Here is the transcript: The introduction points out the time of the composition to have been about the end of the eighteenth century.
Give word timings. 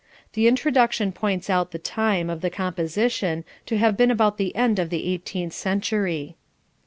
The 0.33 0.47
introduction 0.47 1.11
points 1.11 1.47
out 1.47 1.69
the 1.69 1.77
time 1.77 2.27
of 2.31 2.41
the 2.41 2.49
composition 2.49 3.45
to 3.67 3.77
have 3.77 3.95
been 3.95 4.09
about 4.09 4.39
the 4.39 4.55
end 4.55 4.79
of 4.79 4.89
the 4.89 5.05
eighteenth 5.07 5.53
century. 5.53 6.35